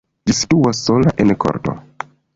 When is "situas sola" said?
0.37-1.13